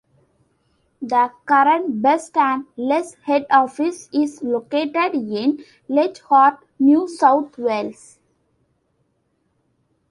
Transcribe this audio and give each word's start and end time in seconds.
The 1.03 1.31
current 1.45 2.01
Best 2.01 2.35
and 2.35 2.65
Less 2.75 3.13
head 3.23 3.45
office 3.51 4.09
is 4.11 4.41
located 4.41 5.13
in 5.13 5.63
Leichhardt, 5.87 6.57
New 6.79 7.07
South 7.07 7.55
Wales. 7.59 8.17